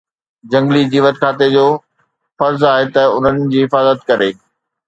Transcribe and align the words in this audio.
جهنگلي 0.51 0.81
جيوت 0.93 1.15
کاتي 1.23 1.47
جو 1.55 1.65
فرض 2.39 2.61
آهي 2.73 2.85
ته 2.97 3.03
انهن 3.19 3.47
جي 3.53 3.59
حفاظت 3.67 3.99
ڪري 4.09 4.31